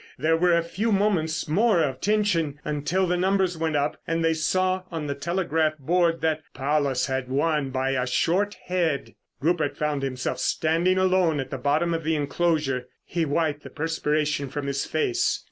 [0.17, 4.33] There were a few moments more of tension until the numbers went up and they
[4.33, 9.13] saw on the telegraph board that Paulus had won by a short head.
[9.41, 12.87] Rupert found himself standing alone at the bottom of the enclosure.
[13.05, 15.39] He wiped the perspiration from his face.